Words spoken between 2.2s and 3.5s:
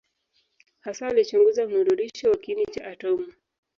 wa kiini cha atomu.